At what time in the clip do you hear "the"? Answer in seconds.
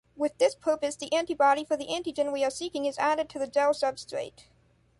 0.95-1.13, 1.77-1.89, 3.37-3.45